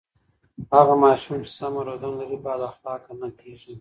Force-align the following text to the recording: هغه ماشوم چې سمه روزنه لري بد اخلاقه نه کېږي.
هغه 0.75 0.93
ماشوم 1.03 1.37
چې 1.45 1.51
سمه 1.59 1.81
روزنه 1.87 2.13
لري 2.19 2.37
بد 2.45 2.61
اخلاقه 2.71 3.11
نه 3.21 3.29
کېږي. 3.39 3.69